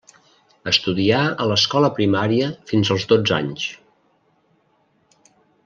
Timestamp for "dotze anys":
3.13-3.69